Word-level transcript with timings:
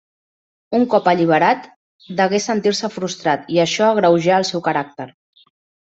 Un 0.77 0.85
cop 0.93 1.09
alliberat, 1.11 1.67
degué 2.23 2.41
sentir-se 2.47 2.91
frustrat 2.97 3.55
i 3.59 3.63
això 3.69 3.93
agreujà 3.93 4.43
el 4.43 4.53
seu 4.53 4.69
caràcter. 4.71 5.13